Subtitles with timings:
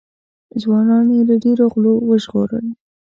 [0.61, 2.65] ځوانان یې له ډېرو غولو وژغورل.